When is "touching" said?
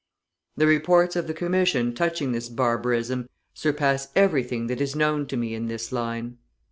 1.93-2.31